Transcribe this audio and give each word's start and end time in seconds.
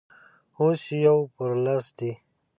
اوس 0.59 0.81
يو 1.03 1.17
پر 1.35 1.51
لس 1.65 1.85
دی. 1.97 2.11